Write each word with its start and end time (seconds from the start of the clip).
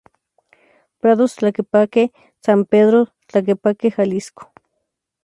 Prados 0.99 1.35
Tlaquepaque, 1.37 2.03
San 2.45 2.65
Pedro 2.65 2.99
Tlaquepaque 3.27 3.91
Jalisco. 3.95 4.51